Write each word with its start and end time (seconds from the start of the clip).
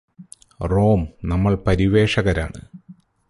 Rome 0.65 1.01
നമ്മൾ 1.23 1.55
പരിവേഷകാരാണ് 1.67 2.61